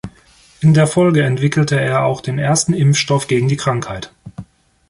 [0.61, 4.11] In der Folge entwickelte er auch den ersten Impfstoff gegen die Krankheit.